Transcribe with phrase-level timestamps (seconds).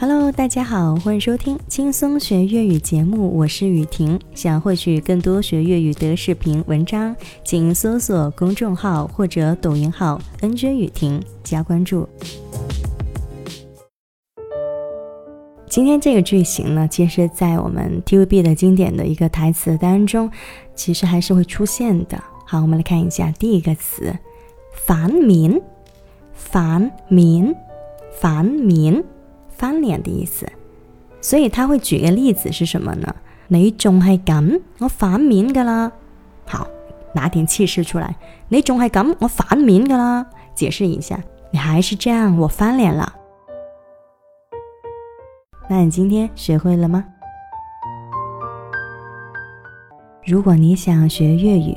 [0.00, 4.16] Hello，大家好，欢迎收听轻松学粤语节目，我是雨婷。
[4.32, 12.08] 想获取更多学粤语的视频文章，请搜索公众号或者抖音号 “nj 雨婷”加关注。
[15.68, 20.30] 今天这个句型呢，其实，在我们 TVB 的经典的一个台词当中，
[20.76, 22.22] 其实还是会出现的。
[22.46, 24.16] 好，我们来看一下第一个词
[24.86, 25.60] “反面”，
[26.32, 27.52] 反面，
[28.20, 29.02] 反面。
[29.58, 30.48] 翻脸的意思，
[31.20, 33.12] 所以他会举个例子是什么呢？
[33.48, 35.90] 你仲系咁，我反面噶啦。
[36.46, 36.68] 好，
[37.12, 38.14] 拿点气势出来。
[38.48, 40.24] 你仲系咁，我反面噶啦。
[40.54, 41.18] 解释一下，
[41.50, 43.12] 你还是这样，我翻脸了。
[45.68, 47.04] 那你今天学会了吗？
[50.24, 51.76] 如果你想学粤语。